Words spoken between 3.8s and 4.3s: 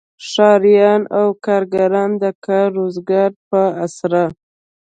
اسره.